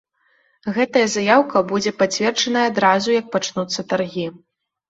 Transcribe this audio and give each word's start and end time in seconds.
Гэтая 0.77 1.03
заяўка 1.15 1.61
будзе 1.71 1.93
пацверджаная 2.01 2.65
адразу, 2.71 3.07
як 3.21 3.31
пачнуцца 3.37 3.89
таргі. 3.93 4.27